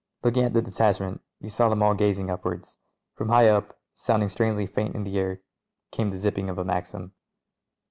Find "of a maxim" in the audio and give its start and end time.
6.49-7.11